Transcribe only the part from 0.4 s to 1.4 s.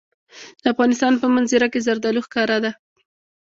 د افغانستان په